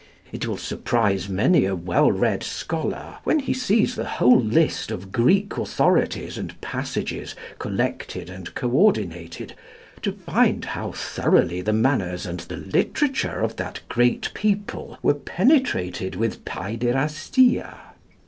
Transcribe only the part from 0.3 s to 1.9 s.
It will surprise many a